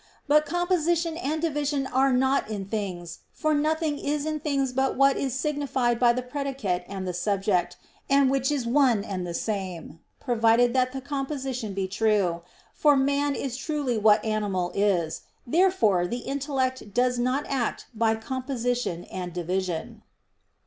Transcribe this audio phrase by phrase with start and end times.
[0.27, 5.15] But composition and division are not in things, for nothing is in things but what
[5.15, 7.77] is signified by the predicate and the subject,
[8.09, 12.41] and which is one and the same, provided that the composition be true,
[12.73, 15.21] for "man" is truly what "animal" is.
[15.45, 20.01] Therefore the intellect does not act by composition and division.